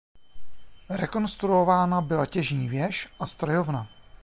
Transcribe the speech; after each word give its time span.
Rekonstruována 0.89 2.01
byla 2.01 2.25
těžní 2.25 2.69
věž 2.69 3.09
a 3.19 3.25
strojovna. 3.25 3.89